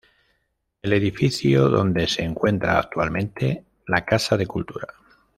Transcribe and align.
El 0.81 0.93
edificio 0.93 1.69
donde 1.69 2.07
se 2.07 2.23
encuentra 2.23 2.79
actualmente 2.79 3.63
la 3.85 4.03
Casa 4.03 4.35
de 4.35 4.47
Cultura. 4.47 4.87